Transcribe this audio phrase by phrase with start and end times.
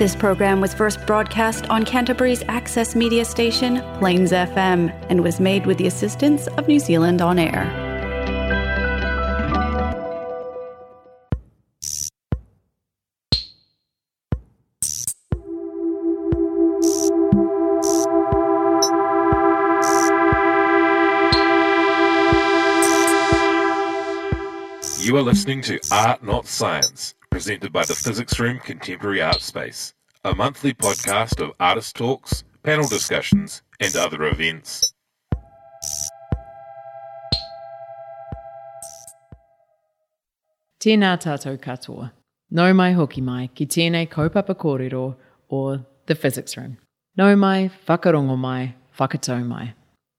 [0.00, 5.66] This program was first broadcast on Canterbury's access media station, Plains FM, and was made
[5.66, 7.66] with the assistance of New Zealand On Air.
[25.02, 29.94] You are listening to Art Not Science, presented by the Physics Room Contemporary Art Space,
[30.24, 34.92] a monthly podcast of artist talks, panel discussions, and other events.
[40.80, 42.10] Tēnā tātou katoa.
[42.50, 45.16] Nau mai hoki mai ki tēnei kaupapa kōrero
[45.48, 46.76] or the Physics Room.
[47.16, 49.72] No mai, whakarongo mai, whakatau mai.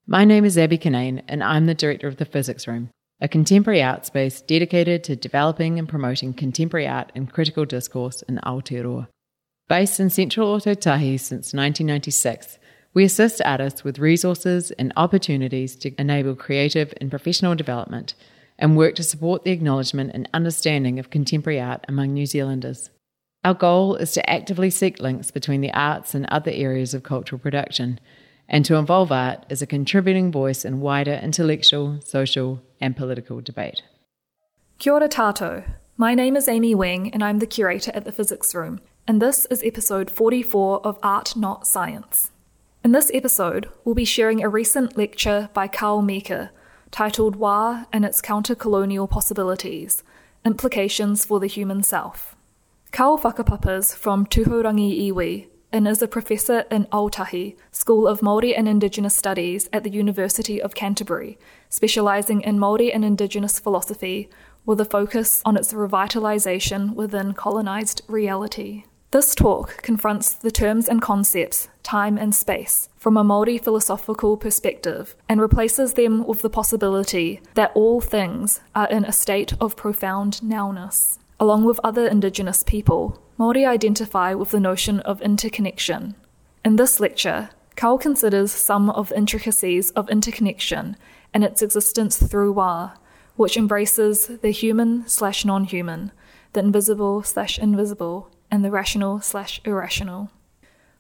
[0.07, 2.89] My name is Abby Cunnane and I'm the director of the Physics Room,
[3.21, 8.39] a contemporary art space dedicated to developing and promoting contemporary art and critical discourse in
[8.43, 9.07] Aotearoa.
[9.69, 12.57] Based in central Otautahi since 1996,
[12.93, 18.15] we assist artists with resources and opportunities to enable creative and professional development
[18.57, 22.89] and work to support the acknowledgement and understanding of contemporary art among New Zealanders.
[23.43, 27.39] Our goal is to actively seek links between the arts and other areas of cultural
[27.39, 27.99] production
[28.49, 33.83] and to involve art as a contributing voice in wider intellectual, social, and political debate.
[34.79, 35.63] Kia ora tātou.
[35.95, 39.45] My name is Amy Weng and I'm the curator at the Physics Room, and this
[39.51, 42.31] is episode 44 of Art Not Science.
[42.83, 46.49] In this episode, we'll be sharing a recent lecture by Carl Mika
[46.89, 50.03] titled Wā and its Counter-Colonial Possibilities
[50.43, 52.35] Implications for the Human Self.
[52.91, 58.67] Carl whakapapas from Tūhourangi Iwi and is a professor in Aotahi, School of Māori and
[58.67, 61.37] Indigenous Studies at the University of Canterbury,
[61.69, 64.29] specialising in Māori and Indigenous philosophy
[64.65, 68.83] with a focus on its revitalisation within colonised reality.
[69.11, 75.15] This talk confronts the terms and concepts, time and space, from a Māori philosophical perspective
[75.27, 80.39] and replaces them with the possibility that all things are in a state of profound
[80.41, 81.19] nowness.
[81.41, 86.13] Along with other Indigenous people, Māori identify with the notion of interconnection.
[86.63, 90.95] In this lecture, Carl considers some of the intricacies of interconnection
[91.33, 92.95] and its existence through Wā,
[93.37, 96.11] which embraces the human slash non human,
[96.53, 100.29] the invisible slash invisible, and the rational slash irrational.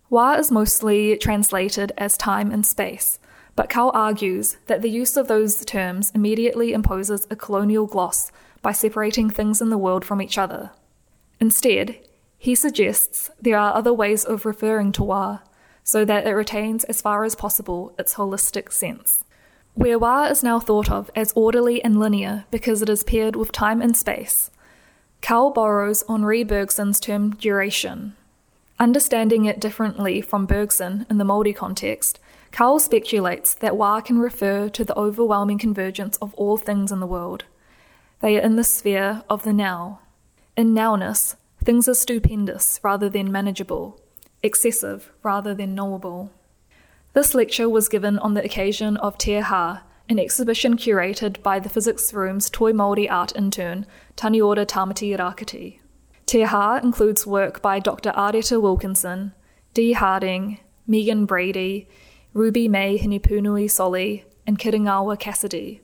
[0.09, 3.19] Wā is mostly translated as time and space,
[3.55, 8.31] but Carl argues that the use of those terms immediately imposes a colonial gloss
[8.61, 10.71] by separating things in the world from each other.
[11.39, 11.99] Instead,
[12.37, 15.41] he suggests there are other ways of referring to Wā
[15.83, 19.23] so that it retains as far as possible its holistic sense.
[19.73, 23.51] Where Wā is now thought of as orderly and linear because it is paired with
[23.51, 24.51] time and space,
[25.21, 28.15] Carl borrows Henri Bergson's term duration.
[28.79, 32.19] Understanding it differently from Bergson in the Māori context,
[32.51, 37.07] Carl speculates that Wā can refer to the overwhelming convergence of all things in the
[37.07, 37.45] world.
[38.21, 40.01] They are in the sphere of the now.
[40.55, 43.99] In nowness, things are stupendous rather than manageable,
[44.43, 46.31] excessive rather than knowable.
[47.13, 51.69] This lecture was given on the occasion of Te Ha, an exhibition curated by the
[51.69, 55.79] Physics Room's Toi Māori art intern, Taniora Tamati Rakati.
[56.27, 58.11] Te Ha includes work by Dr.
[58.11, 59.33] Areta Wilkinson,
[59.73, 61.89] Dee Harding, Megan Brady,
[62.33, 65.81] Ruby May Hinipunui Soli, and Kiringawa Cassidy,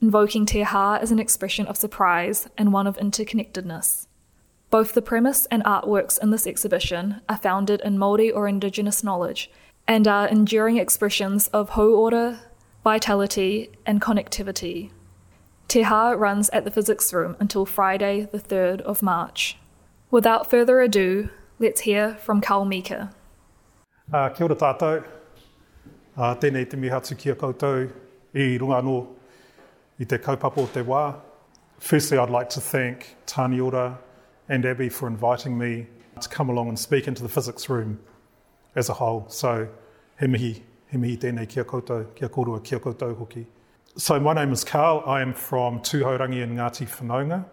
[0.00, 4.06] invoking Te Ha as an expression of surprise and one of interconnectedness.
[4.70, 9.50] Both the premise and artworks in this exhibition are founded in Māori or Indigenous knowledge
[9.86, 12.40] and are enduring expressions of hauora,
[12.82, 14.90] vitality, and connectivity.
[15.68, 19.56] Te Ha runs at the Physics Room until Friday, the 3rd of March.
[20.10, 23.12] Without further ado, let's hear from Carl Mika.
[24.12, 25.04] Uh, kia ora tātou.
[26.16, 27.90] Uh, tēnei te miha ki a koutou
[28.34, 29.06] i runga anō
[29.98, 31.16] i te kaupapa o te wā.
[31.78, 33.98] Firstly, I'd like to thank Taniora
[34.48, 35.86] and Abby for inviting me
[36.20, 37.98] to come along and speak into the physics room
[38.74, 39.26] as a whole.
[39.28, 39.68] So,
[40.20, 43.46] he mihi, he mihi tēnei kia koutou, kia korua, kia koutou hoki.
[43.96, 45.02] So, my name is Carl.
[45.06, 47.46] I am from Tūhourangi in Ngāti Whanaunga.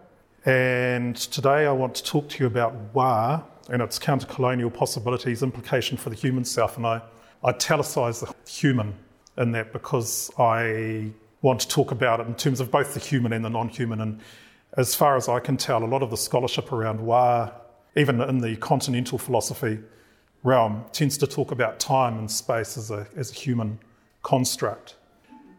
[0.46, 5.98] And today I want to talk to you about Wā and its counter-colonial possibilities, implication
[5.98, 6.76] for the human self.
[6.76, 7.02] And I,
[7.42, 8.96] I italicise the human
[9.38, 11.14] in that because I
[11.44, 14.02] want to talk about it in terms of both the human and the non-human.
[14.02, 14.20] And
[14.76, 17.54] as far as I can tell, a lot of the scholarship around Wā,
[17.96, 19.78] even in the continental philosophy
[20.42, 23.78] realm, tends to talk about time and space as a, as a human
[24.24, 24.96] construct.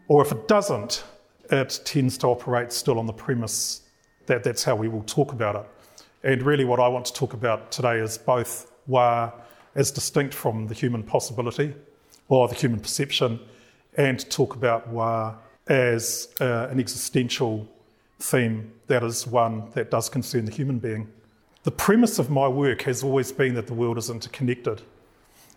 [0.07, 1.03] Or if it doesn't,
[1.51, 3.81] it tends to operate still on the premise
[4.25, 5.65] that that's how we will talk about it.
[6.23, 9.31] And really, what I want to talk about today is both wā
[9.75, 11.75] as distinct from the human possibility
[12.27, 13.39] or the human perception,
[13.97, 15.35] and talk about wā
[15.67, 17.67] as uh, an existential
[18.19, 21.11] theme that is one that does concern the human being.
[21.63, 24.81] The premise of my work has always been that the world is interconnected.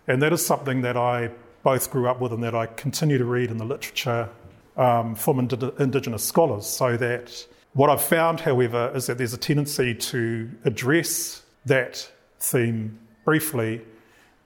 [0.07, 1.29] And that is something that I
[1.63, 4.29] both grew up with and that I continue to read in the literature
[4.75, 6.65] um, from ind- Indigenous scholars.
[6.65, 12.97] So that what I've found, however, is that there's a tendency to address that theme
[13.25, 13.81] briefly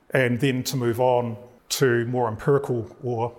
[0.09, 1.37] and then to move on
[1.69, 3.33] to more empirical or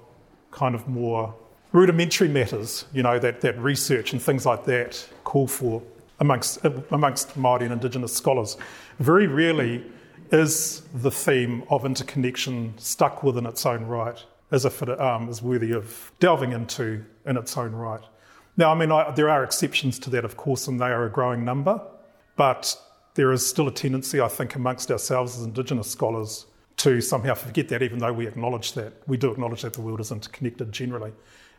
[0.51, 1.35] kind of more
[1.75, 5.83] rudimentary matters, you know, that, that research and things like that call for
[6.21, 8.57] amongst, amongst Māori and Indigenous scholars.
[9.01, 9.85] Very rarely
[10.31, 15.43] is the theme of interconnection stuck within its own right, as if it um, is
[15.43, 18.03] worthy of delving into in its own right.
[18.57, 21.11] Now, I mean, I, there are exceptions to that, of course, and they are a
[21.11, 21.83] growing number,
[22.37, 22.81] but
[23.15, 27.69] there is still a tendency, I think, amongst ourselves as Indigenous scholars to somehow forget
[27.69, 28.93] that, even though we acknowledge that.
[29.09, 31.13] We do acknowledge that the world is interconnected generally.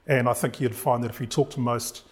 [0.07, 2.03] And I think you'd find that if you talk to most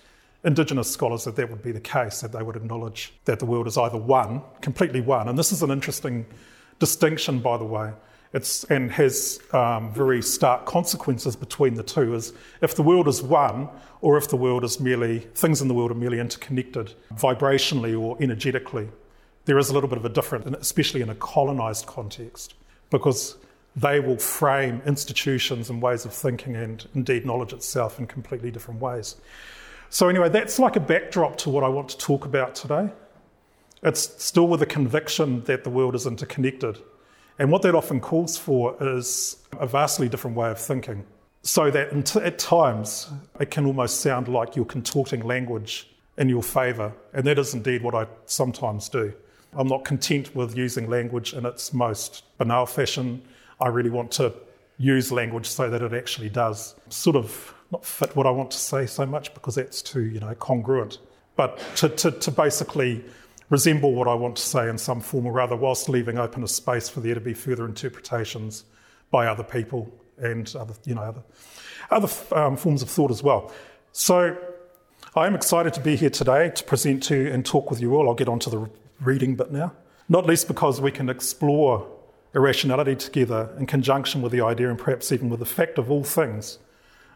[0.44, 3.68] Indigenous scholars, that that would be the case, that they would acknowledge that the world
[3.68, 5.30] is either one, completely one.
[5.30, 6.25] And this is an interesting
[6.80, 7.94] distinction, by the way.
[8.34, 13.22] It's, and has um, very stark consequences between the two is if the world is
[13.22, 13.69] one
[14.01, 18.18] or if the world is merely things in the world are merely interconnected vibrationally or
[18.19, 18.89] energetically
[19.46, 22.56] there is a little bit of a difference especially in a colonized context
[22.89, 23.38] because
[23.75, 28.80] they will frame institutions and ways of thinking and indeed knowledge itself in completely different
[28.80, 29.16] ways.
[29.90, 32.90] So, anyway, that's like a backdrop to what I want to talk about today.
[33.84, 36.80] It's still with a conviction that the world is interconnected.
[37.38, 41.06] And what that often calls for is a vastly different way of thinking.
[41.42, 46.94] So that at times it can almost sound like you're contorting language in your favour.
[47.14, 49.14] And that is indeed what I sometimes do.
[49.56, 53.22] I'm not content with using language in its most banal fashion
[53.63, 54.33] I really want to
[54.77, 58.57] use language so that it actually does sort of not fit what I want to
[58.57, 61.00] say so much because that's too, you know, congruent,
[61.38, 63.04] but to, to, to basically
[63.50, 66.48] resemble what I want to say in some form or other, whilst leaving open a
[66.48, 68.65] space for there to be further interpretations
[69.12, 71.24] by other people and other, you know, other,
[71.89, 73.51] other um, forms of thought as well.
[73.94, 74.36] So
[75.15, 78.10] I am excited to be here today to present to and talk with you all.
[78.10, 78.69] I'll get on to the
[79.00, 79.71] reading bit now,
[80.10, 81.88] not least because we can explore
[82.33, 86.03] irrationality together in conjunction with the idea and perhaps even with the fact of all
[86.03, 86.59] things,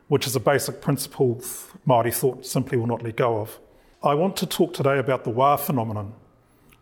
[0.08, 1.42] which is a basic principle
[1.88, 3.60] Māori thought simply will not let go of.
[4.04, 6.14] I want to talk today about the wā phenomenon,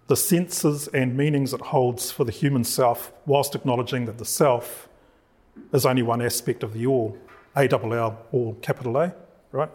[0.08, 4.90] the senses and meanings it holds for the human self, whilst acknowledging that the self
[5.74, 7.18] is only one aspect of the all,
[7.56, 9.16] A double L, all capital A,
[9.52, 9.72] right?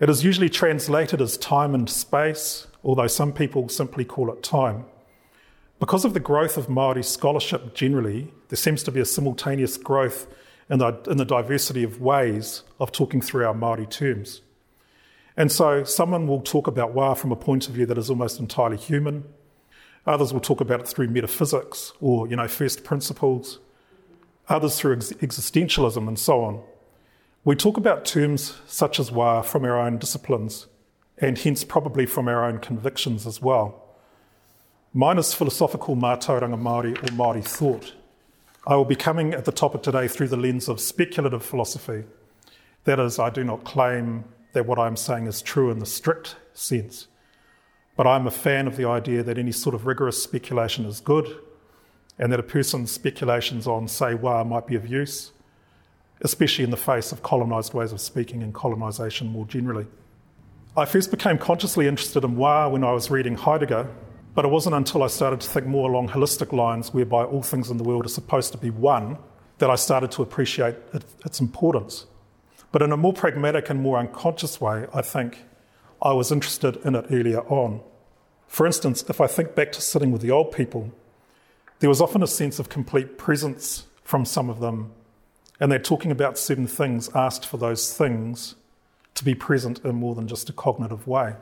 [0.00, 4.86] It is usually translated as time and space, although some people simply call it time.
[5.80, 10.26] Because of the growth of Māori scholarship generally, there seems to be a simultaneous growth
[10.68, 14.42] in the, in the diversity of ways of talking through our Māori terms.
[15.38, 18.38] And so someone will talk about wā from a point of view that is almost
[18.38, 19.24] entirely human.
[20.06, 23.58] Others will talk about it through metaphysics or, you know, first principles.
[24.50, 26.62] Others through ex- existentialism and so on.
[27.42, 30.66] We talk about terms such as wā from our own disciplines
[31.16, 33.79] and hence probably from our own convictions as well.
[34.92, 37.94] Mine is philosophical mātauranga Māori or Māori thought.
[38.66, 42.02] I will be coming at the topic today through the lens of speculative philosophy.
[42.84, 45.86] That is, I do not claim that what I am saying is true in the
[45.86, 47.06] strict sense,
[47.96, 51.38] but I'm a fan of the idea that any sort of rigorous speculation is good
[52.18, 55.30] and that a person's speculations on, say, wā might be of use,
[56.22, 59.86] especially in the face of colonised ways of speaking and colonisation more generally.
[60.76, 63.88] I first became consciously interested in wā when I was reading Heidegger
[64.34, 67.70] but it wasn't until I started to think more along holistic lines, whereby all things
[67.70, 69.18] in the world are supposed to be one,
[69.58, 72.06] that I started to appreciate it, its importance.
[72.72, 75.44] But in a more pragmatic and more unconscious way, I think
[76.00, 77.80] I was interested in it earlier on.
[78.46, 80.92] For instance, if I think back to sitting with the old people,
[81.80, 84.92] there was often a sense of complete presence from some of them,
[85.58, 88.54] and they're talking about certain things, asked for those things
[89.14, 91.34] to be present in more than just a cognitive way.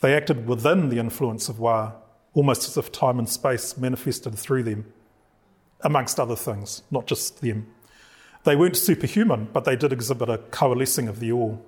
[0.00, 1.94] They acted within the influence of Wā,
[2.34, 4.92] almost as if time and space manifested through them,
[5.80, 7.66] amongst other things, not just them.
[8.44, 11.64] They weren't superhuman, but they did exhibit a coalescing of the all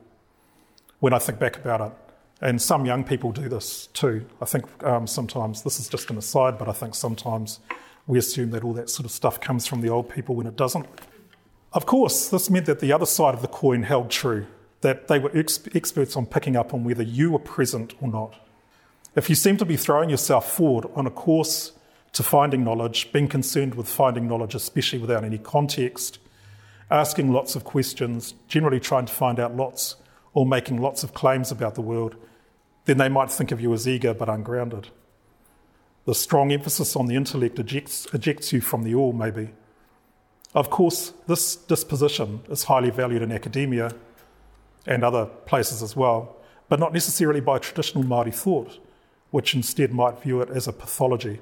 [1.01, 1.93] when I think back about it.
[2.41, 4.27] And some young people do this too.
[4.43, 7.61] I think um, sometimes, this is just an aside, but I think sometimes
[8.07, 10.57] we assume that all that sort of stuff comes from the old people when it
[10.57, 10.87] doesn't.
[11.73, 14.47] Of course, this meant that the other side of the coin held true,
[14.83, 18.35] that they were ex- experts on picking up on whether you were present or not.
[19.17, 21.73] If you seem to be throwing yourself forward on a course
[22.13, 26.19] to finding knowledge, being concerned with finding knowledge, especially without any context,
[26.91, 29.97] asking lots of questions, generally trying to find out lots
[30.35, 32.15] or making lots of claims about the world,
[32.85, 34.89] then they might think of you as eager but ungrounded.
[36.05, 39.49] The strong emphasis on the intellect ejects, ejects you from the all, maybe.
[40.55, 43.93] Of course, this disposition is highly valued in academia
[44.87, 46.37] and other places as well,
[46.69, 48.79] but not necessarily by traditional Māori thought,
[49.37, 51.41] which instead might view it as a pathology.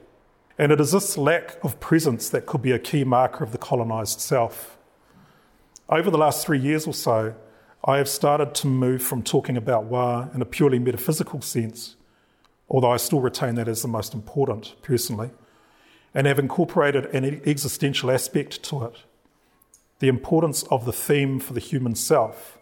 [0.59, 3.57] And it is this lack of presence that could be a key marker of the
[3.59, 4.77] colonised self.
[5.89, 7.37] Over the last three years or so,
[7.85, 11.95] I have started to move from talking about wa in a purely metaphysical sense,
[12.69, 15.31] although I still retain that as the most important personally,
[16.13, 19.05] and have incorporated an existential aspect to it
[20.01, 22.59] the importance of the theme for the human self.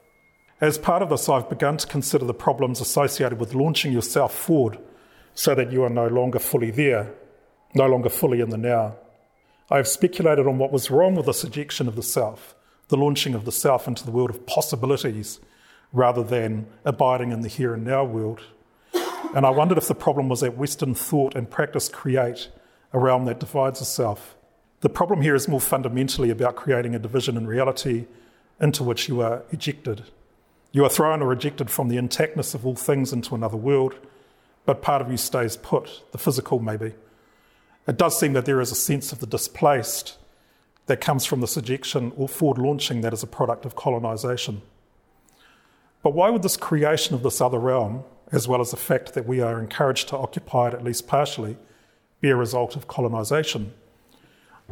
[0.61, 4.79] As part of this, I've begun to consider the problems associated with launching yourself forward
[5.35, 7.13] so that you are no longer fully there
[7.75, 8.97] no longer fully in the now.
[9.71, 12.55] I have speculated on what was wrong with this ejection of the self,
[12.89, 15.41] the launching of the self into the world of possibilities
[15.93, 18.41] rather than abiding in the here and now world.
[19.35, 22.51] And I wondered if the problem was that Western thought and practice create
[22.93, 24.37] a realm that divides the self.
[24.81, 28.07] The problem here is more fundamentally about creating a division in reality
[28.61, 30.05] into which you are ejected.
[30.73, 33.95] You are thrown or ejected from the intactness of all things into another world,
[34.65, 36.95] but part of you stays put, the physical maybe.
[37.87, 40.17] It does seem that there is a sense of the displaced
[40.87, 44.63] that comes from this ejection or forward launching that is a product of colonisation.
[46.03, 49.27] But why would this creation of this other realm, as well as the fact that
[49.27, 51.57] we are encouraged to occupy it at least partially,
[52.21, 53.73] be a result of colonisation?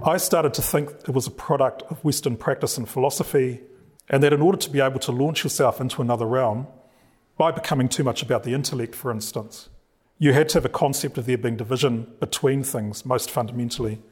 [0.05, 3.61] I started to think it was a product of Western practice and philosophy,
[4.09, 6.67] and that in order to be able to launch yourself into another realm,
[7.37, 9.69] by becoming too much about the intellect, for instance,
[10.23, 14.03] you had to have a concept of there being division between things, most fundamentally.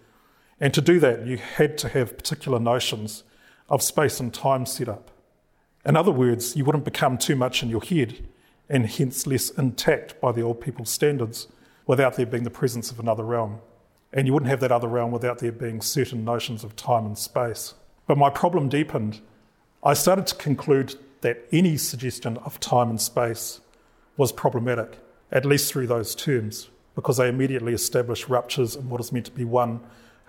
[0.59, 3.25] And to do that, you had to have particular notions
[3.69, 5.11] of space and time set up.
[5.85, 8.27] In other words, you wouldn't become too much in your head
[8.71, 11.47] and hence less intact by the old people's standards
[11.87, 13.61] without there being the presence of another realm.
[14.11, 17.19] And you wouldn't have that other realm without there being certain notions of time and
[17.19, 17.75] space.
[18.07, 19.21] But my problem deepened.
[19.85, 23.61] I started to conclude that any suggestion of time and space
[24.17, 24.99] was problematic
[25.31, 29.33] at least through those terms, because they immediately establish ruptures in what is meant to
[29.33, 29.81] be one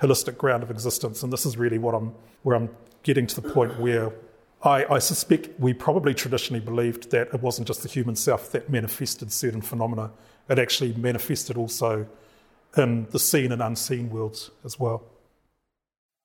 [0.01, 1.23] holistic ground of existence.
[1.23, 2.13] And this is really what I'm,
[2.43, 2.69] where I'm
[3.03, 4.11] getting to the point where
[4.63, 8.69] I, I, suspect we probably traditionally believed that it wasn't just the human self that
[8.69, 10.11] manifested certain phenomena,
[10.49, 12.07] it actually manifested also
[12.75, 15.03] in the seen and unseen worlds as well.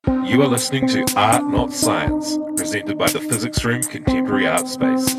[0.07, 5.15] You are listening to Art Not Science, presented by the Physics Room Contemporary Art Space.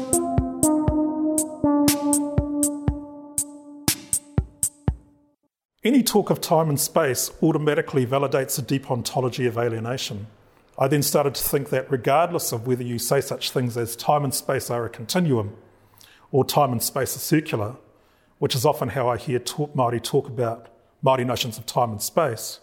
[5.85, 10.25] Any talk of time and space automatically validates a deep ontology of alienation.
[10.79, 14.23] I then started to think that regardless of whether you say such things as time
[14.23, 15.55] and space are a continuum
[16.31, 17.75] or time and space are circular,
[18.39, 20.69] which is often how I hear talk, Māori talk about
[21.03, 22.61] Māori notions of time and space,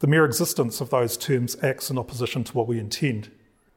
[0.00, 3.30] the mere existence of those terms acts in opposition to what we intend.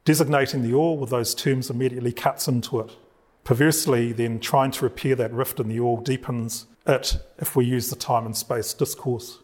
[0.06, 2.90] Designating the all with those terms immediately cuts into it.
[3.46, 7.90] Perversely, then trying to repair that rift in the all deepens it if we use
[7.90, 9.40] the time and space discourse.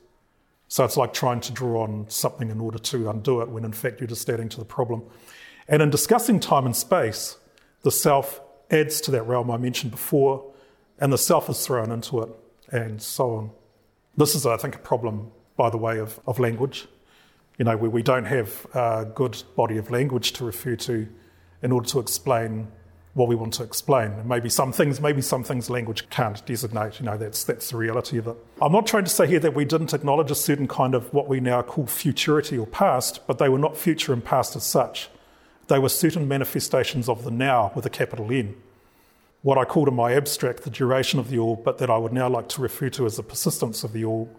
[0.67, 3.73] So it's like trying to draw on something in order to undo it when in
[3.73, 5.03] fact you're just adding to the problem.
[5.67, 7.37] And in discussing time and space,
[7.83, 8.41] the self
[8.71, 10.51] adds to that realm I mentioned before,
[10.97, 12.29] and the self is thrown into it,
[12.71, 13.51] and so on.
[14.17, 16.87] This is, I think, a problem, by the way, of, of language.
[17.59, 21.07] You know, where we don't have a good body of language to refer to
[21.61, 22.67] in order to explain
[23.13, 24.25] what we want to explain.
[24.25, 26.99] Maybe some things, maybe some things language can't designate.
[26.99, 28.37] You know, that's that's the reality of it.
[28.61, 31.27] I'm not trying to say here that we didn't acknowledge a certain kind of what
[31.27, 35.09] we now call futurity or past, but they were not future and past as such.
[35.67, 38.55] They were certain manifestations of the now with a capital N.
[39.41, 42.13] What I called in my abstract the duration of the all, but that I would
[42.13, 44.29] now like to refer to as the persistence of the all,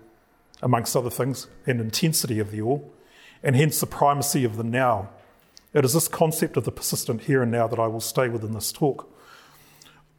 [0.63, 2.93] amongst other things, and intensity of the all,
[3.43, 5.11] and hence the primacy of the now
[5.75, 8.53] it is this concept of the persistent here and now that I will stay within
[8.53, 9.11] this talk.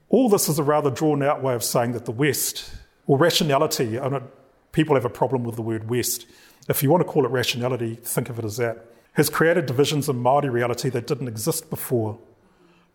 [0.10, 2.72] All this is a rather drawn out way of saying that the West,
[3.08, 4.24] or rationality, I know
[4.72, 6.26] people have a problem with the word West.
[6.70, 10.10] If you want to call it rationality, think of it as that, has created divisions
[10.10, 12.20] in Māori reality that didn't exist before,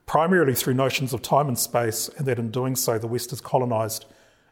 [0.07, 3.41] primarily through notions of time and space, and that in doing so, the West has
[3.41, 4.05] colonised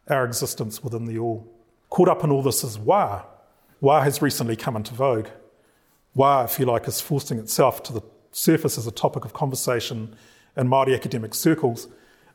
[0.09, 1.47] our existence within the all.
[1.89, 3.23] Caught up in all this is Wa.
[3.81, 5.27] Wa has recently come into vogue.
[6.17, 10.15] Wa, if you like, is forcing itself to the surface as a topic of conversation
[10.57, 11.87] in Māori academic circles.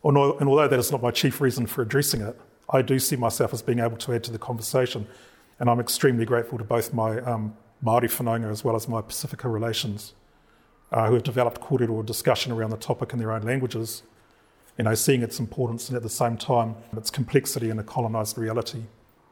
[0.05, 3.53] And although that is not my chief reason for addressing it, I do see myself
[3.53, 5.09] as being able to add to the conversation.
[5.59, 9.49] And I'm extremely grateful to both my um, Māori whanaunga as well as my Pacifica
[9.49, 10.15] relations
[10.93, 14.05] uh, who have developed kōrero discussion around the topic in their own languages,
[14.79, 18.39] you know, seeing its importance and at the same time its complexity in a colonised
[18.39, 18.85] reality.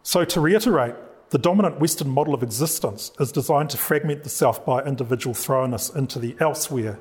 [0.03, 0.97] So to reiterate,
[1.31, 5.95] the dominant Western model of existence is designed to fragment the self by individual thrownness
[5.95, 6.99] into the elsewhere,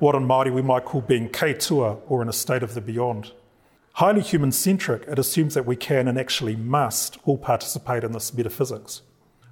[0.00, 3.32] what in Māori we might call being keitua or in a state of the beyond.
[3.94, 8.34] Highly human centric, it assumes that we can and actually must all participate in this
[8.34, 9.02] metaphysics.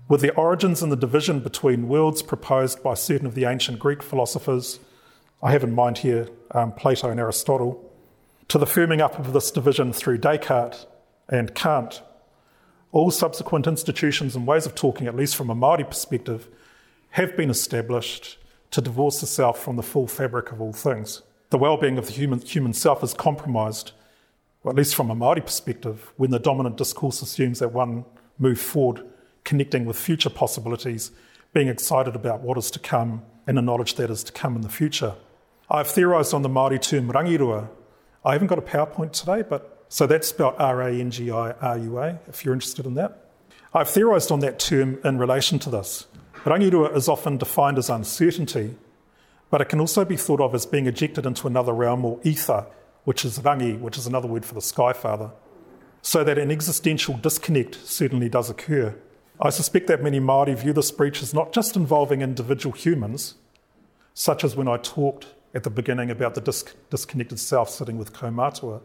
[0.09, 4.03] With the origins and the division between worlds proposed by certain of the ancient Greek
[4.03, 4.81] philosophers,
[5.43, 7.89] I have in mind here um, Plato and Aristotle,
[8.49, 10.87] to the firming up of this division through Descartes
[11.29, 12.03] and Kant,
[12.97, 16.49] all subsequent institutions and ways of talking, at least from a Māori perspective,
[17.11, 18.39] have been established
[18.71, 21.21] to divorce the self from the full fabric of all things.
[21.51, 23.93] The well-being of the human, human self is compromised,
[24.65, 28.07] or at least from a Māori perspective, when the dominant discourse assumes that one
[28.39, 29.05] move forward
[29.45, 31.11] connecting with future possibilities,
[31.53, 34.63] being excited about what is to come and the knowledge that is to come in
[34.63, 35.13] the future.
[35.69, 37.69] I've theorised on the Māori term rangirua.
[38.25, 41.53] I haven't got a PowerPoint today, but so that's spelled R A N G I
[41.53, 43.25] R U A, if you're interested in that.
[43.75, 46.07] I've theorised on that term in relation to this.
[46.45, 48.77] Rangirua is often defined as uncertainty,
[49.51, 52.67] but it can also be thought of as being ejected into another realm or ether,
[53.05, 55.31] which is rangi, which is another word for the Sky Father.
[56.03, 58.95] So that an existential disconnect certainly does occur.
[59.41, 63.35] I suspect that many Māori view this breach as not just involving individual humans,
[64.15, 68.13] such as when I talked at the beginning about the dis- disconnected self sitting with
[68.13, 68.81] kaumatua.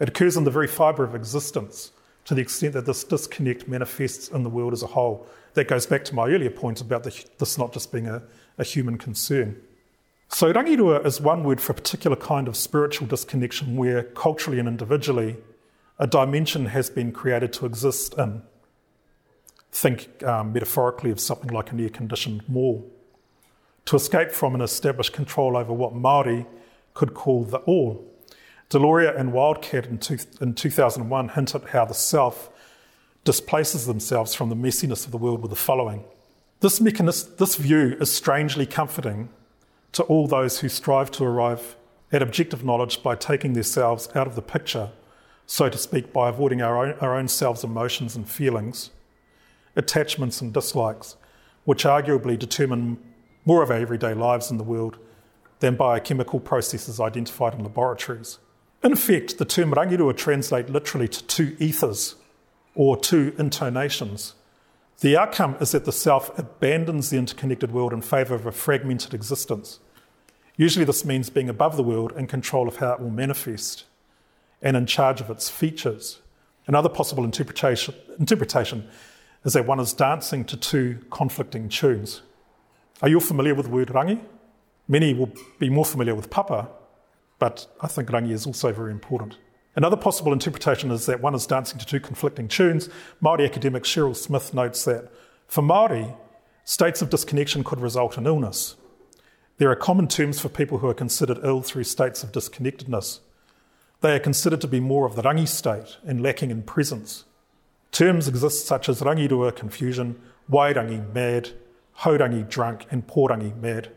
[0.00, 1.92] It occurs in the very fibre of existence
[2.24, 5.26] to the extent that this disconnect manifests in the world as a whole.
[5.54, 8.22] That goes back to my earlier point about the, this not just being a,
[8.58, 9.60] a human concern.
[10.28, 14.68] So, rangirua is one word for a particular kind of spiritual disconnection where, culturally and
[14.68, 15.38] individually,
[15.98, 18.42] a dimension has been created to exist in
[19.72, 22.90] think um, metaphorically of something like an air conditioned mall.
[23.86, 26.46] To escape from and establish control over what Māori
[26.94, 28.04] could call the all.
[28.70, 32.50] Deloria and Wildcat in, two, in 2001 hint at how the self
[33.24, 36.04] displaces themselves from the messiness of the world with the following.
[36.60, 39.30] This, this view is strangely comforting
[39.92, 41.76] to all those who strive to arrive
[42.12, 44.90] at objective knowledge by taking themselves out of the picture,
[45.46, 48.90] so to speak, by avoiding our own, our own selves' emotions and feelings
[49.76, 51.16] attachments and dislikes,
[51.64, 52.98] which arguably determine
[53.44, 54.98] more of our everyday lives in the world
[55.60, 58.38] than biochemical processes identified in laboratories.
[58.82, 62.14] In effect, the term rangirua translates literally to two ethers
[62.74, 64.34] or two intonations.
[65.00, 69.14] The outcome is that the self abandons the interconnected world in favour of a fragmented
[69.14, 69.80] existence.
[70.56, 73.84] Usually, this means being above the world in control of how it will manifest
[74.60, 76.20] and in charge of its features.
[76.66, 78.88] Another possible interpretation, interpretation
[79.44, 82.22] is that one is dancing to two conflicting tunes.
[83.00, 84.20] Are you familiar with the word rangi?
[84.88, 86.68] Many will be more familiar with papa,
[87.38, 89.38] but I think rangi is also very important.
[89.76, 92.88] Another possible interpretation is that one is dancing to two conflicting tunes.
[93.22, 95.12] Māori academic Cheryl Smith notes that
[95.46, 96.16] for Māori,
[96.64, 98.76] states of disconnection could result in illness.
[99.56, 103.20] There are common terms for people who are considered ill through states of disconnectedness.
[104.00, 107.24] They are considered to be more of the rangi state and lacking in presence.
[107.90, 110.20] Terms exist such as rangirua confusion,
[110.50, 111.52] wairangi mad,
[112.00, 113.90] haurangi drunk, and porangi mad.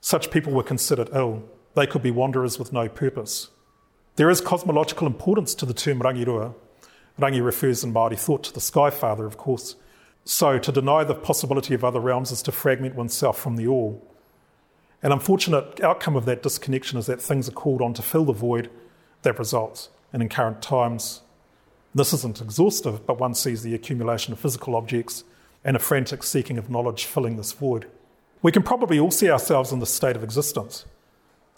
[0.00, 1.42] Such people were considered ill.
[1.74, 3.48] They could be wanderers with no purpose.
[4.16, 6.54] There is cosmological importance to the term rangirua.
[7.18, 9.76] Rangi refers in Māori thought to the Sky Father, of course.
[10.24, 14.06] So to deny the possibility of other realms is to fragment oneself from the all.
[15.02, 18.32] An unfortunate outcome of that disconnection is that things are called on to fill the
[18.32, 18.68] void
[19.22, 19.88] that results.
[20.12, 21.22] And in current times,
[21.94, 25.24] this isn't exhaustive, but one sees the accumulation of physical objects
[25.64, 27.86] and a frantic seeking of knowledge filling this void.
[28.42, 30.84] We can probably all see ourselves in this state of existence.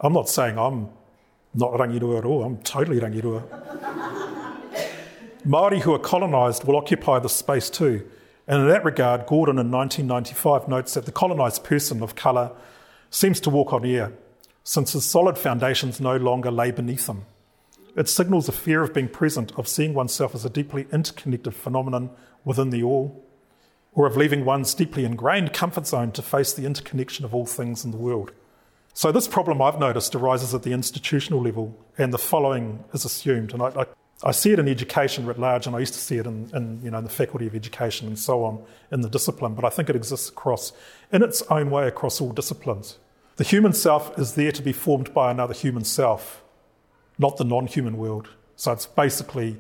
[0.03, 0.89] I'm not saying I'm
[1.55, 3.43] not rangirua at all, I'm totally rangirua.
[5.47, 8.09] Māori who are colonised will occupy this space too.
[8.47, 12.53] And in that regard, Gordon in 1995 notes that the colonised person of colour
[13.11, 14.13] seems to walk on air,
[14.65, 17.25] since his solid foundations no longer lay beneath him.
[17.97, 22.11] It signals a fear of being present, of seeing oneself as a deeply interconnected phenomenon
[22.45, 23.25] within the all,
[23.93, 27.85] or of leaving one's deeply ingrained comfort zone to face the interconnection of all things
[27.85, 28.33] in the world.
[28.95, 33.53] So, this problem I've noticed arises at the institutional level, and the following is assumed.
[33.53, 33.87] And I, I,
[34.25, 36.81] I see it in education writ large, and I used to see it in, in,
[36.83, 39.71] you know, in the faculty of education and so on in the discipline, but I
[39.71, 40.73] think it exists across,
[41.11, 42.99] in its own way, across all disciplines.
[43.37, 46.43] The human self is there to be formed by another human self
[47.19, 48.29] not the non human world.
[48.57, 49.57] So it's basically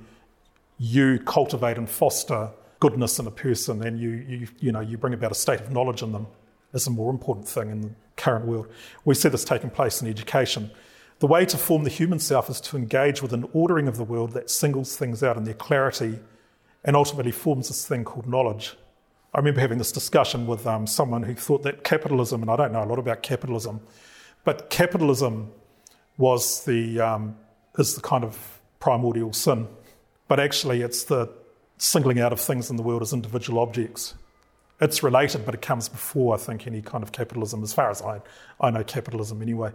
[0.78, 5.14] you cultivate and foster goodness in a person and you, you, you, know, you bring
[5.14, 6.26] about a state of knowledge in them
[6.72, 8.68] is a more important thing in the current world.
[9.04, 10.70] We see this taking place in education.
[11.18, 14.04] The way to form the human self is to engage with an ordering of the
[14.04, 16.18] world that singles things out in their clarity
[16.84, 18.76] and ultimately forms this thing called knowledge.
[19.34, 22.72] I remember having this discussion with um, someone who thought that capitalism, and I don't
[22.72, 23.80] know a lot about capitalism,
[24.44, 25.52] but capitalism
[26.18, 27.36] was the, um,
[27.78, 29.68] is the kind of primordial sin.
[30.28, 31.30] But actually, it's the
[31.78, 34.14] singling out of things in the world as individual objects.
[34.82, 38.02] It's related, but it comes before, I think, any kind of capitalism, as far as
[38.02, 38.20] I,
[38.60, 39.70] I know capitalism anyway.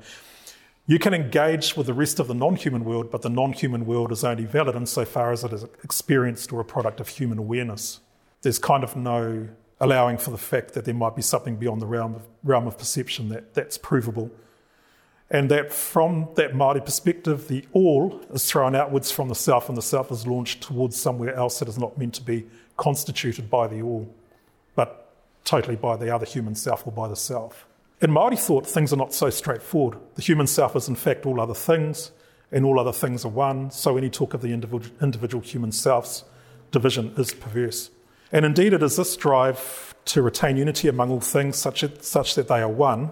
[0.86, 3.86] You can engage with the rest of the non human world, but the non human
[3.86, 8.02] world is only valid insofar as it is experienced or a product of human awareness.
[8.42, 9.48] There's kind of no
[9.80, 12.78] allowing for the fact that there might be something beyond the realm of, realm of
[12.78, 14.30] perception that, that's provable.
[15.30, 19.78] And that from that Māori perspective, the all is thrown outwards from the self, and
[19.78, 23.68] the self is launched towards somewhere else that is not meant to be constituted by
[23.68, 24.14] the all,
[25.48, 27.66] totally by the other human self or by the self.
[28.02, 29.98] In Māori thought, things are not so straightforward.
[30.16, 32.12] The human self is, in fact, all other things,
[32.52, 36.24] and all other things are one, so any talk of the individual, human self's
[36.72, 37.90] division is perverse.
[38.32, 42.48] And indeed, it is this drive to retain unity among all things, such, such that
[42.48, 43.12] they are one,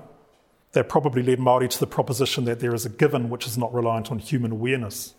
[0.74, 3.74] that probably led Māori to the proposition that there is a given which is not
[3.74, 5.16] reliant on human awareness.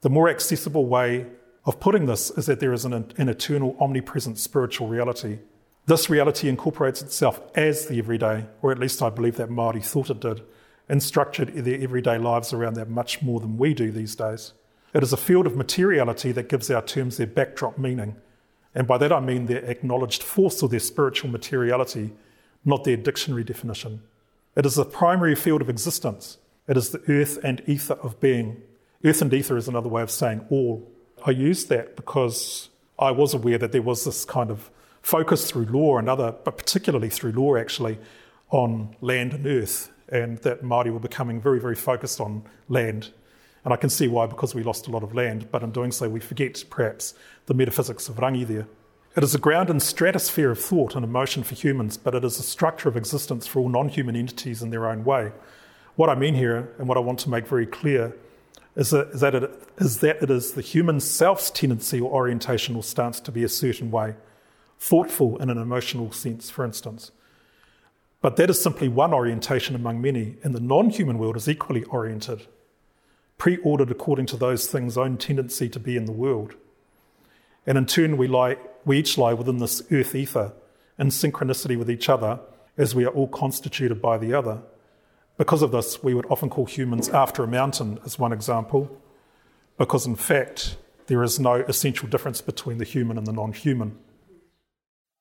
[0.00, 1.26] The more accessible way
[1.64, 5.38] of putting this is that there is an, an eternal, omnipresent spiritual reality
[5.86, 10.10] this reality incorporates itself as the everyday, or at least I believe that Māori thought
[10.10, 10.42] it did,
[10.88, 14.52] and structured their everyday lives around that much more than we do these days.
[14.94, 18.16] It is a field of materiality that gives our terms their backdrop meaning,
[18.74, 22.12] and by that I mean their acknowledged force or their spiritual materiality,
[22.64, 24.02] not their dictionary definition.
[24.54, 26.38] It is the primary field of existence.
[26.68, 28.62] It is the earth and ether of being.
[29.04, 30.88] Earth and ether is another way of saying all.
[31.26, 32.68] I use that because
[32.98, 34.70] I was aware that there was this kind of
[35.02, 37.98] focus through law and other, but particularly through law actually,
[38.50, 43.10] on land and earth, and that Māori were becoming very, very focused on land.
[43.64, 45.92] And I can see why, because we lost a lot of land, but in doing
[45.92, 47.14] so, we forget perhaps
[47.46, 48.66] the metaphysics of rangi there.
[49.16, 52.38] It is a ground and stratosphere of thought and emotion for humans, but it is
[52.38, 55.32] a structure of existence for all non human entities in their own way.
[55.96, 58.16] What I mean here, and what I want to make very clear,
[58.74, 62.74] is that, is that, it, is that it is the human self's tendency or orientation
[62.74, 64.14] or stance to be a certain way
[64.82, 67.12] thoughtful in an emotional sense, for instance.
[68.20, 71.84] But that is simply one orientation among many, and the non human world is equally
[71.84, 72.48] oriented,
[73.38, 76.54] pre ordered according to those things' own tendency to be in the world.
[77.64, 80.52] And in turn, we, lie, we each lie within this earth ether
[80.98, 82.40] in synchronicity with each other
[82.76, 84.62] as we are all constituted by the other.
[85.38, 89.00] Because of this, we would often call humans after a mountain, as one example,
[89.78, 93.96] because in fact, there is no essential difference between the human and the non human.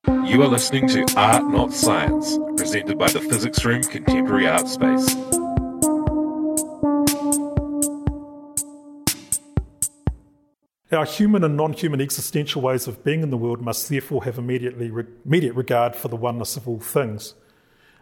[0.07, 5.15] You are listening to Art Not Science, presented by the Physics Room Contemporary Art Space.
[10.91, 14.39] Our human and non human existential ways of being in the world must therefore have
[14.39, 17.35] immediately re- immediate regard for the oneness of all things.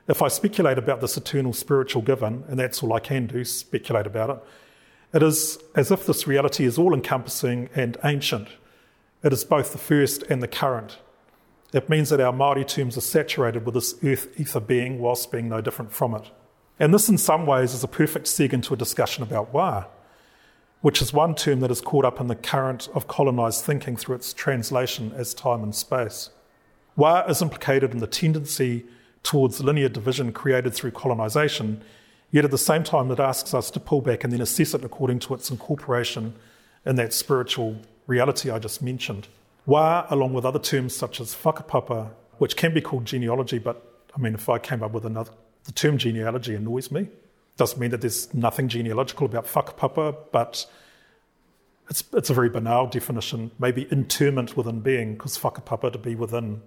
[0.07, 4.07] If I speculate about this eternal spiritual given, and that's all I can do, speculate
[4.07, 8.47] about it, it is as if this reality is all encompassing and ancient.
[9.21, 10.99] It is both the first and the current.
[11.71, 15.49] It means that our Māori tombs are saturated with this earth ether being whilst being
[15.49, 16.31] no different from it.
[16.79, 19.85] And this, in some ways, is a perfect seg into a discussion about wa,
[20.81, 24.15] which is one term that is caught up in the current of colonised thinking through
[24.15, 26.31] its translation as time and space.
[26.95, 28.85] Wa is implicated in the tendency
[29.21, 31.83] towards linear division created through colonisation,
[32.31, 34.83] yet at the same time, it asks us to pull back and then assess it
[34.83, 36.33] according to its incorporation
[36.85, 37.75] in that spiritual
[38.07, 39.27] reality I just mentioned.
[39.69, 44.19] Wa, along with other terms such as whakapapa, which can be called genealogy, but I
[44.19, 45.31] mean, if I came up with another,
[45.65, 47.07] the term genealogy annoys me.
[47.55, 50.65] Doesn't mean that there's nothing genealogical about whakapapa, but
[51.87, 56.63] it's, it's a very banal definition, maybe interment within being, because whakapapa to be within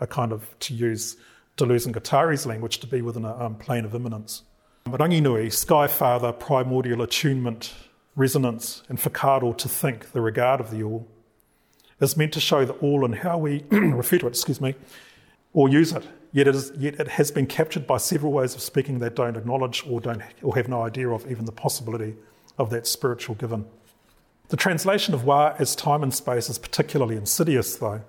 [0.00, 1.16] a kind of, to use
[1.56, 4.42] Deleuze and Guattari's language, to be within a um, plane of immanence.
[4.88, 7.72] Rangi Nui, Sky Father, primordial attunement,
[8.16, 11.06] resonance, and whakaaro to think, the regard of the all
[12.00, 14.74] is meant to show the all and how we refer to it, excuse me,
[15.52, 16.06] or use it.
[16.32, 19.36] Yet it, is, yet it has been captured by several ways of speaking that don't
[19.36, 22.14] acknowledge or, don't, or have no idea of even the possibility
[22.58, 23.64] of that spiritual given.
[24.48, 28.02] The translation of wa as time and space is particularly insidious, though,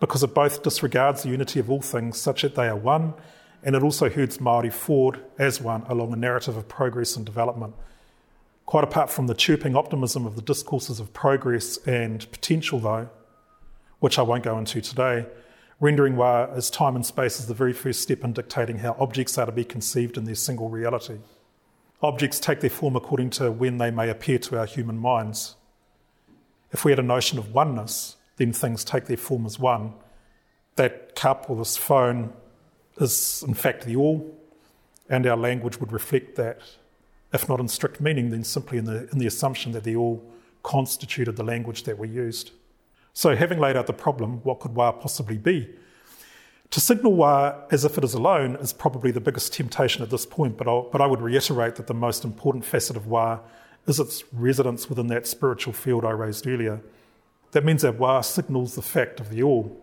[0.00, 3.14] because it both disregards the unity of all things such that they are one,
[3.62, 7.74] and it also herds Māori forward as one along a narrative of progress and development
[8.68, 13.08] Quite apart from the chirping optimism of the discourses of progress and potential, though,
[14.00, 15.24] which I won't go into today,
[15.80, 19.38] rendering wa as time and space is the very first step in dictating how objects
[19.38, 21.16] are to be conceived in their single reality.
[22.02, 25.56] Objects take their form according to when they may appear to our human minds.
[26.70, 29.94] If we had a notion of oneness, then things take their form as one.
[30.76, 32.34] That cup or this phone
[32.98, 34.38] is, in fact, the all,
[35.08, 36.60] and our language would reflect that,
[37.32, 40.24] if not in strict meaning, then simply in the, in the assumption that they all
[40.62, 42.52] constituted the language that we used.
[43.12, 45.68] So, having laid out the problem, what could wa possibly be?
[46.70, 50.26] To signal wa as if it is alone is probably the biggest temptation at this
[50.26, 53.40] point, but, I'll, but I would reiterate that the most important facet of wa
[53.86, 56.82] is its residence within that spiritual field I raised earlier.
[57.52, 59.80] That means that wa signals the fact of the all.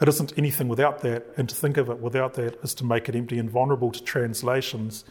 [0.00, 3.08] It isn't anything without that, and to think of it without that is to make
[3.10, 5.04] it empty and vulnerable to translations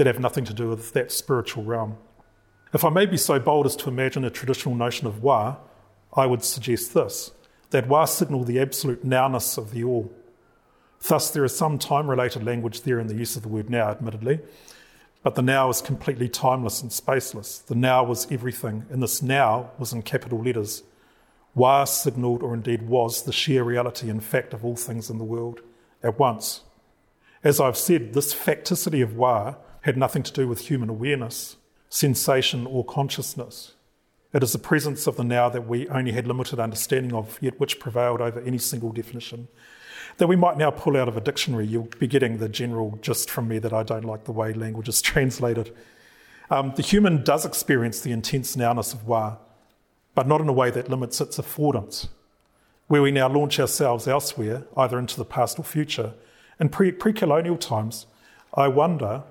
[0.00, 1.94] that have nothing to do with that spiritual realm.
[2.72, 5.58] If I may be so bold as to imagine a traditional notion of wa,
[6.14, 7.32] I would suggest this
[7.68, 10.10] that wa signal the absolute nowness of the all.
[11.06, 13.90] Thus, there is some time related language there in the use of the word now,
[13.90, 14.40] admittedly,
[15.22, 17.62] but the now is completely timeless and spaceless.
[17.66, 20.82] The now was everything, and this now was in capital letters.
[21.54, 25.24] Wa signalled, or indeed was, the sheer reality and fact of all things in the
[25.24, 25.60] world
[26.02, 26.62] at once.
[27.44, 31.56] As I've said, this facticity of Wa had nothing to do with human awareness,
[31.88, 33.74] sensation, or consciousness.
[34.32, 37.58] It is the presence of the now that we only had limited understanding of, yet
[37.58, 39.48] which prevailed over any single definition
[40.20, 41.66] that we might now pull out of a dictionary.
[41.66, 44.88] You'll be getting the general gist from me that I don't like the way language
[44.88, 45.74] is translated.
[46.50, 49.36] Um, the human does experience the intense nowness of wa,
[50.14, 52.08] but not in a way that limits its affordance.
[52.88, 56.14] Where we now launch ourselves elsewhere, either into the past or future,
[56.58, 58.06] in pre colonial times,
[58.52, 59.22] I wonder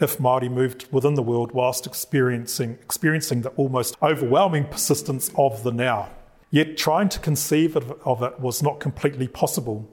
[0.00, 5.72] if Māori moved within the world whilst experiencing, experiencing the almost overwhelming persistence of the
[5.72, 6.08] now.
[6.50, 9.88] Yet trying to conceive of it was not completely possible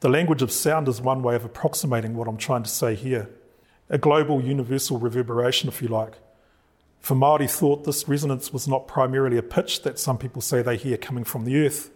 [0.00, 3.28] the language of sound is one way of approximating what I'm trying to say here.
[3.90, 6.14] A global universal reverberation, if you like.
[7.00, 10.78] For Māori thought, this resonance was not primarily a pitch that some people say they
[10.78, 11.90] hear coming from the earth.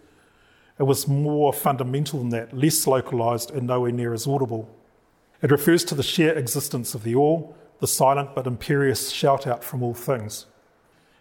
[0.78, 4.68] It was more fundamental than that, less localised and nowhere near as audible.
[5.44, 9.62] It refers to the sheer existence of the all, the silent but imperious shout out
[9.62, 10.46] from all things.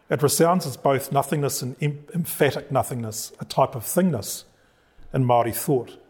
[0.10, 4.46] It resounds as both nothingness and emphatic nothingness, a type of thingness
[5.14, 6.02] in Māori thought.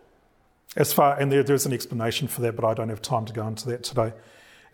[0.76, 3.34] As far, and there, there's an explanation for that, but I don't have time to
[3.34, 4.14] go into that today.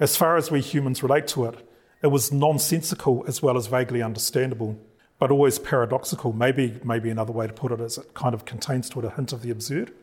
[0.01, 1.65] As far as we humans relate to it,
[2.03, 4.77] it was nonsensical as well as vaguely understandable,
[5.17, 6.33] but always paradoxical.
[6.33, 9.11] Maybe, maybe another way to put it is it kind of contains to it a
[9.11, 9.93] hint of the absurd.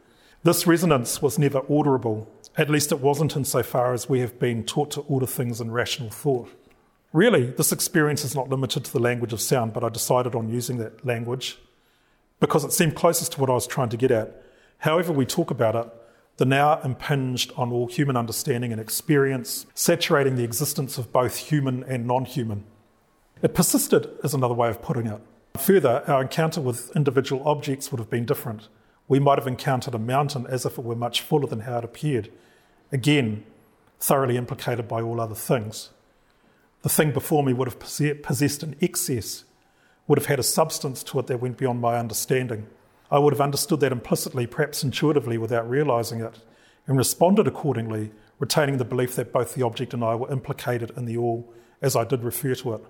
[0.42, 4.90] This resonance was never orderable, at least it wasn't insofar as we have been taught
[4.92, 6.50] to order things in rational thought.
[7.12, 10.48] Really, this experience is not limited to the language of sound, but I decided on
[10.48, 11.58] using that language
[12.40, 14.42] because it seemed closest to what I was trying to get at
[14.78, 15.88] However, we talk about it,
[16.36, 21.82] the now impinged on all human understanding and experience, saturating the existence of both human
[21.84, 22.64] and non human.
[23.42, 25.20] It persisted, is another way of putting it.
[25.58, 28.68] Further, our encounter with individual objects would have been different.
[29.08, 31.84] We might have encountered a mountain as if it were much fuller than how it
[31.84, 32.30] appeared.
[32.90, 33.44] Again,
[34.00, 35.90] thoroughly implicated by all other things.
[36.82, 39.44] The thing before me would have possessed an excess,
[40.06, 42.66] would have had a substance to it that went beyond my understanding.
[43.10, 46.40] I would have understood that implicitly, perhaps intuitively, without realizing it,
[46.86, 51.06] and responded accordingly, retaining the belief that both the object and I were implicated in
[51.06, 52.84] the all, as I did refer to it.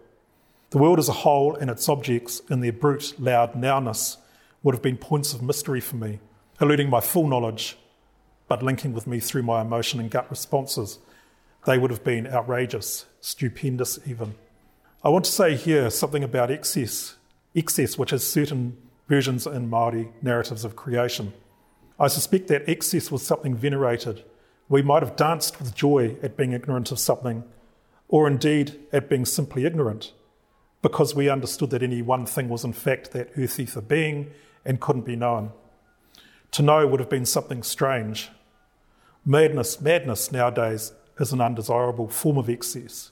[0.71, 4.17] The world as a whole and its objects, in their brute, loud nowness,
[4.67, 6.19] would have been points of mystery for me,
[6.61, 7.79] eluding my full knowledge,
[8.49, 10.99] but linking with me through my emotion and gut responses.
[11.67, 14.35] They would have been outrageous, stupendous even.
[15.05, 17.15] I want to say here something about excess,
[17.55, 18.77] excess, which has certain
[19.07, 21.33] versions in Māori narratives of creation.
[22.01, 24.25] I suspect that excess was something venerated.
[24.69, 27.45] We might have danced with joy at being ignorant of something,
[28.09, 30.13] or indeed at being simply ignorant,
[30.83, 34.33] because we understood that any one thing was in fact that earth ether being
[34.67, 35.53] and couldn't be known.
[36.53, 38.31] To know would have been something strange.
[39.25, 43.11] Madness, madness nowadays is an undesirable form of excess.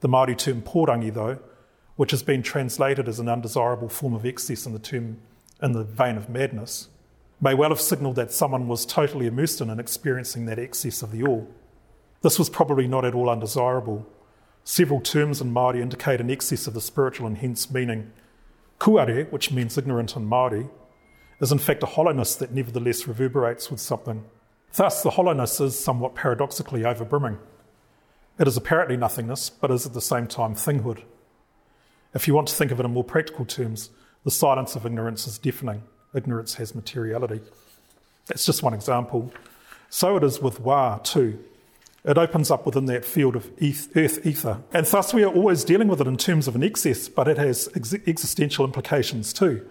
[0.00, 1.38] The Māori term porangi, though,
[1.96, 5.18] which has been translated as an undesirable form of excess in the term
[5.62, 6.88] in the vein of madness,
[7.40, 11.12] may well have signalled that someone was totally immersed in and experiencing that excess of
[11.12, 11.48] the all.
[12.22, 14.06] This was probably not at all undesirable.
[14.64, 18.12] Several terms in Māori indicate an excess of the spiritual and hence meaning.
[18.78, 20.70] Kuare, which means ignorant in Māori,
[21.40, 24.24] is in fact a hollowness that nevertheless reverberates with something.
[24.74, 27.38] Thus, the hollowness is somewhat paradoxically overbrimming.
[28.38, 31.02] It is apparently nothingness, but is at the same time thinghood.
[32.14, 33.90] If you want to think of it in more practical terms,
[34.24, 35.82] the silence of ignorance is deafening.
[36.14, 37.40] ignorance has materiality.
[38.26, 39.32] That's just one example.
[39.88, 41.42] So it is with Wa too.
[42.04, 44.60] It opens up within that field of earth ether.
[44.72, 47.36] And thus we are always dealing with it in terms of an excess, but it
[47.38, 49.66] has ex- existential implications too.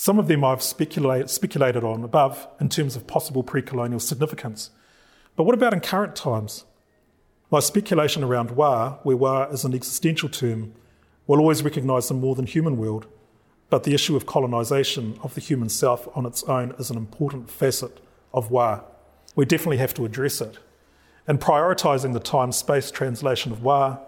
[0.00, 4.70] Some of them I've speculate, speculated on above in terms of possible pre colonial significance.
[5.34, 6.64] But what about in current times?
[7.50, 10.72] My speculation around Wa, where Wa is an existential term,
[11.26, 13.08] will always recognise the more than human world,
[13.70, 17.50] but the issue of colonisation of the human self on its own is an important
[17.50, 17.98] facet
[18.32, 18.82] of Wa.
[19.34, 20.60] We definitely have to address it.
[21.26, 23.98] And prioritising the time space translation of Wa,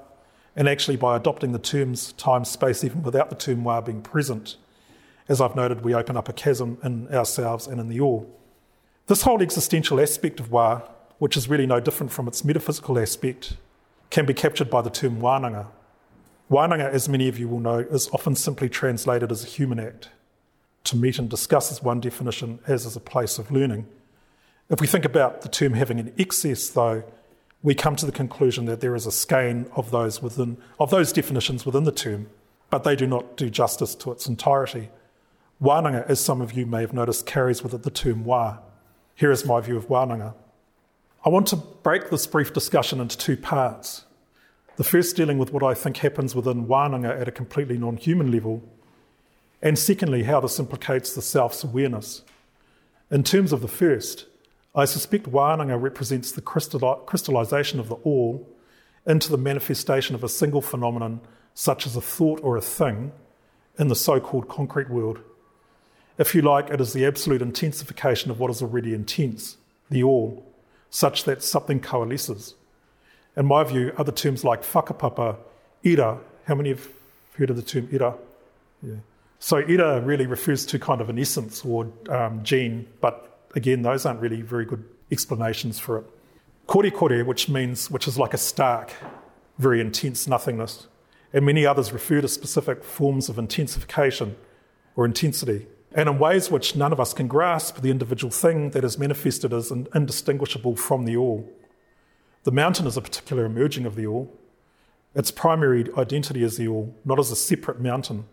[0.54, 4.56] and actually by adopting the terms time space even without the term Wa being present,
[5.30, 8.30] as I've noted, we open up a chasm in ourselves and in the all.
[9.06, 10.82] This whole existential aspect of Wa,
[11.18, 13.56] which is really no different from its metaphysical aspect,
[14.10, 15.68] can be captured by the term Wananga,
[16.50, 20.08] Wānanga, as many of you will know, is often simply translated as a human act.
[20.84, 23.86] To meet and discuss is one definition, as is a place of learning.
[24.68, 27.04] If we think about the term having an excess, though,
[27.62, 31.12] we come to the conclusion that there is a skein of those within of those
[31.12, 32.28] definitions within the term,
[32.68, 34.88] but they do not do justice to its entirety.
[35.62, 38.60] Wānanga, as some of you may have noticed, carries with it the term wā.
[39.14, 40.34] Here is my view of wānanga.
[41.22, 44.06] I want to break this brief discussion into two parts.
[44.76, 48.32] The first dealing with what I think happens within wānanga at a completely non human
[48.32, 48.62] level,
[49.60, 52.22] and secondly, how this implicates the self's awareness.
[53.10, 54.24] In terms of the first,
[54.74, 58.48] I suspect wānanga represents the crystallization of the all
[59.06, 61.20] into the manifestation of a single phenomenon,
[61.52, 63.12] such as a thought or a thing,
[63.78, 65.20] in the so called concrete world.
[66.20, 69.56] If you like, it is the absolute intensification of what is already intense,
[69.90, 70.46] the all,
[70.90, 72.54] such that something coalesces
[73.36, 75.36] in my view, other terms like whakapapa,
[75.84, 76.86] ira, how many have
[77.36, 78.14] heard of the term ira?
[78.82, 78.96] Yeah.
[79.38, 84.04] So ira really refers to kind of an essence or um, gene, but again, those
[84.04, 86.04] aren't really very good explanations for it.
[86.66, 88.92] Kore kore, which means, which is like a stark,
[89.58, 90.86] very intense nothingness,
[91.32, 94.36] and many others refer to specific forms of intensification
[94.96, 98.84] or intensity, and in ways which none of us can grasp, the individual thing that
[98.84, 101.48] is manifested as indistinguishable from the all.
[102.44, 104.32] The mountain is a particular emerging of the all.
[105.14, 108.24] Its primary identity is the all, not as a separate mountain.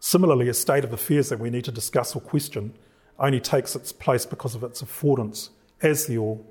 [0.00, 2.74] Similarly, a state of affairs that we need to discuss or question
[3.18, 6.44] only takes its place because of its affordance as the all.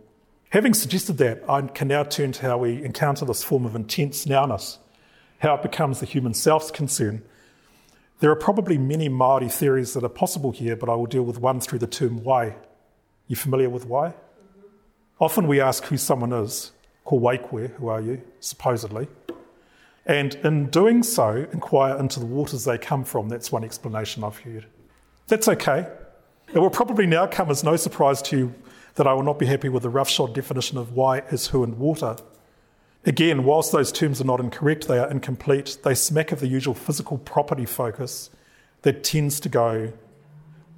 [0.52, 4.26] Having suggested that, I can now turn to how we encounter this form of intense
[4.26, 4.78] nowness,
[5.40, 7.24] how it becomes the human self's concern.
[8.22, 11.40] There are probably many Māori theories that are possible here, but I will deal with
[11.40, 12.56] one through the term wai.
[13.28, 14.14] You familiar with wai?
[15.20, 16.72] Often we ask who someone is,
[17.04, 19.08] ko wai koe, who are you, supposedly.
[20.06, 23.28] And in doing so, inquire into the waters they come from.
[23.28, 24.68] That's one explanation I've heard.
[25.26, 25.88] That's okay.
[26.54, 28.56] It will probably now come as no surprise to you
[28.96, 31.80] that I will not be happy with the roughshod definition of wai is who and
[31.80, 32.18] water.
[33.06, 35.78] Again, whilst those terms are not incorrect, they are incomplete.
[35.84, 38.30] They smack of the usual physical property focus
[38.84, 39.94] that tends to go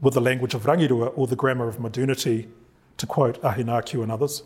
[0.01, 2.49] with the language of rangirua or the grammar of modernity
[2.97, 4.43] to quote Ahinakyu and others.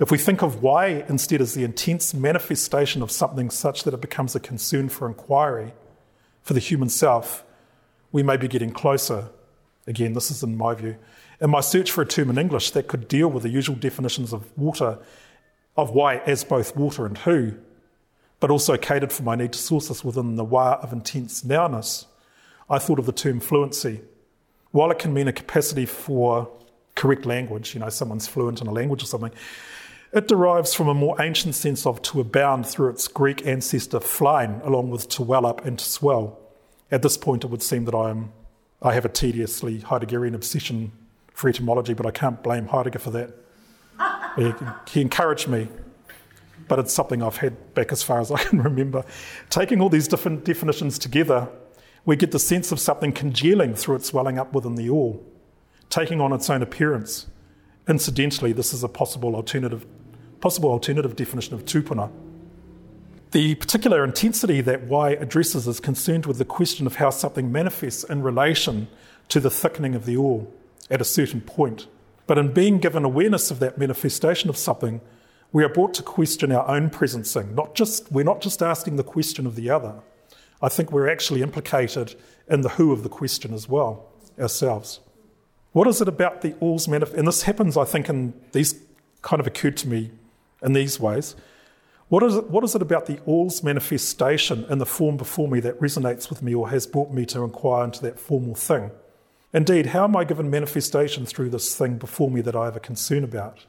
[0.00, 4.00] If we think of wai instead as the intense manifestation of something such that it
[4.00, 5.74] becomes a concern for inquiry
[6.42, 7.44] for the human self,
[8.10, 9.28] we may be getting closer.
[9.86, 10.96] Again, this is in my view.
[11.40, 14.32] In my search for a term in English that could deal with the usual definitions
[14.32, 14.98] of water,
[15.76, 17.54] of wai as both water and who,
[18.38, 22.06] but also catered for my need to source this within the wa of intense nowness,
[22.68, 24.00] I thought of the term fluency.
[24.70, 26.50] While it can mean a capacity for
[26.94, 29.32] correct language, you know, someone's fluent in a language or something,
[30.12, 34.60] it derives from a more ancient sense of to abound through its Greek ancestor flein,
[34.64, 36.38] along with to well up and to swell.
[36.90, 38.32] At this point, it would seem that I am,
[38.82, 40.92] I have a tediously Heideggerian obsession
[41.32, 43.30] for etymology, but I can't blame Heidegger for that.
[44.36, 44.52] He,
[44.88, 45.68] he encouraged me,
[46.68, 49.04] but it's something I've had back as far as I can remember.
[49.48, 51.48] Taking all these different definitions together,
[52.04, 55.24] we get the sense of something congealing through its swelling up within the all
[55.90, 57.26] taking on its own appearance.
[57.88, 59.84] Incidentally, this is a possible alternative,
[60.40, 62.10] possible alternative definition of tupuna.
[63.32, 68.04] The particular intensity that wai addresses is concerned with the question of how something manifests
[68.04, 68.88] in relation
[69.28, 70.52] to the thickening of the all
[70.90, 71.86] at a certain point.
[72.30, 75.00] But in being given awareness of that manifestation of something,
[75.50, 77.56] we are brought to question our own presencing.
[77.56, 79.96] Not just, we're not just asking the question of the other.
[80.62, 82.14] I think we're actually implicated
[82.48, 84.06] in the who of the question as well,
[84.38, 85.00] ourselves.
[85.72, 87.18] What is it about the all's manifest?
[87.18, 88.80] And this happens, I think, in these
[89.22, 90.12] kind of occurred to me
[90.62, 91.34] in these ways.
[92.10, 95.58] What is, it, what is it about the all's manifestation in the form before me
[95.58, 98.92] that resonates with me or has brought me to inquire into that formal thing?
[99.52, 102.80] Indeed, how am I given manifestation through this thing before me that I have a
[102.80, 103.66] concern about?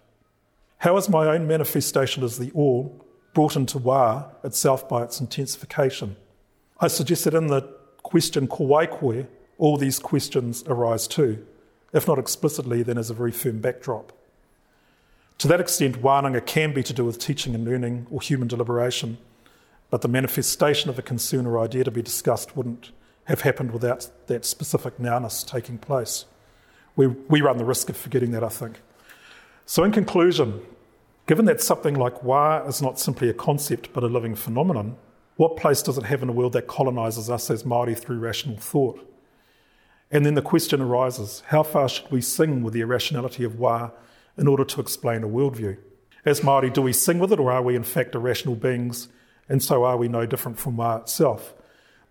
[0.79, 3.03] How is my own manifestation as the all
[3.33, 6.17] brought into wa itself by its intensification?
[6.79, 7.61] I suggest that in the
[8.03, 9.27] question koe
[9.57, 11.45] all these questions arise too,
[11.93, 14.11] if not explicitly, then as a very firm backdrop.
[15.39, 19.17] To that extent, wānanga can be to do with teaching and learning or human deliberation,
[19.89, 22.91] but the manifestation of a concern or idea to be discussed wouldn't
[23.25, 26.25] have happened without that specific nowness taking place.
[26.95, 28.81] We, we run the risk of forgetting that, I think.
[29.65, 30.61] So, in conclusion,
[31.27, 34.97] given that something like wa is not simply a concept but a living phenomenon,
[35.37, 38.57] what place does it have in a world that colonises us as Māori through rational
[38.57, 39.07] thought?
[40.11, 43.91] And then the question arises how far should we sing with the irrationality of wa
[44.37, 45.77] in order to explain a worldview?
[46.25, 49.07] As Māori, do we sing with it, or are we in fact irrational beings,
[49.47, 51.53] and so are we no different from wa itself?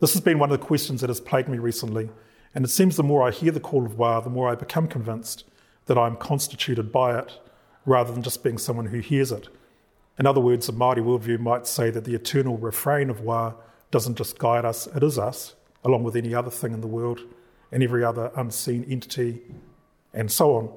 [0.00, 2.08] This has been one of the questions that has plagued me recently,
[2.54, 4.88] and it seems the more I hear the call of wa, the more I become
[4.88, 5.44] convinced
[5.84, 7.38] that I'm constituted by it
[7.84, 9.48] rather than just being someone who hears it.
[10.18, 13.52] In other words, a Māori worldview might say that the eternal refrain of wa
[13.90, 17.20] doesn't just guide us, it is us, along with any other thing in the world
[17.70, 19.42] and every other unseen entity,
[20.14, 20.72] and so on.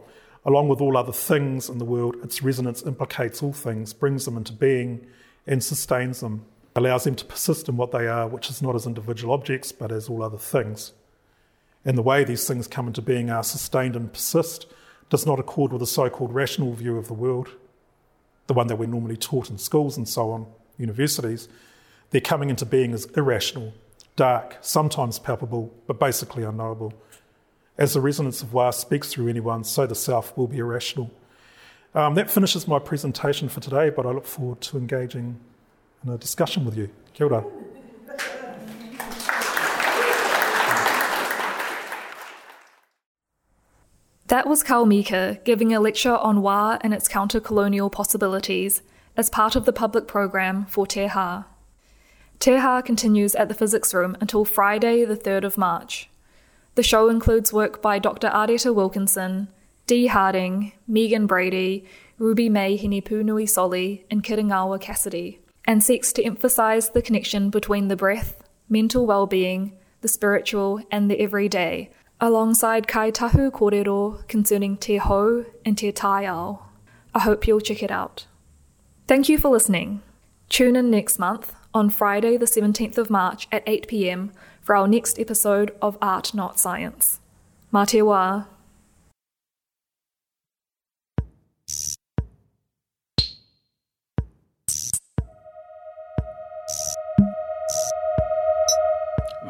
[0.45, 4.35] Along with all other things in the world, its resonance implicates all things, brings them
[4.35, 5.07] into being,
[5.47, 6.45] and sustains them
[6.75, 9.91] allows them to persist in what they are, which is not as individual objects, but
[9.91, 10.93] as all other things.
[11.85, 14.65] And the way these things come into being are sustained and persist
[15.09, 17.49] does not accord with the so called rational view of the world,
[18.47, 20.47] the one that we're normally taught in schools and so on,
[20.77, 21.47] universities.
[22.11, 23.73] Their coming into being is irrational,
[24.15, 26.93] dark, sometimes palpable, but basically unknowable.
[27.77, 31.11] As the resonance of Wa speaks through anyone, so the self will be irrational.
[31.95, 35.39] Um, that finishes my presentation for today, but I look forward to engaging
[36.03, 36.89] in a discussion with you.
[37.13, 37.45] Kia ora.
[44.27, 48.81] That was Carl Mika giving a lecture on Wa and its counter colonial possibilities
[49.15, 51.45] as part of the public program for Te Ha.
[52.39, 56.09] Te Ha continues at the physics room until Friday, the 3rd of March.
[56.75, 58.29] The show includes work by Dr.
[58.29, 59.49] Areta Wilkinson,
[59.85, 61.85] Dee Harding, Megan Brady,
[62.17, 67.95] Ruby May Hinipunui Soli, and Kiringawa Cassidy and seeks to emphasize the connection between the
[67.95, 71.89] breath, mental well being, the spiritual, and the everyday,
[72.19, 76.57] alongside Kai Tahu Kōrero concerning Te Ho and Te Tai
[77.15, 78.25] I hope you'll check it out.
[79.07, 80.01] Thank you for listening.
[80.49, 84.87] Tune in next month on Friday, the 17th of March at 8 pm for our
[84.87, 87.19] next episode of Art Not Science.
[87.73, 88.47] Mā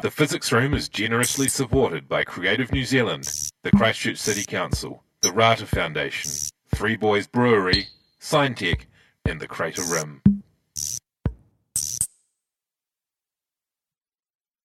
[0.04, 3.26] The Physics Room is generously supported by Creative New Zealand,
[3.62, 6.30] the Christchurch City Council, the Rata Foundation,
[6.74, 7.86] Three Boys Brewery,
[8.20, 8.82] Signtech,
[9.24, 10.20] and the Crater Rim.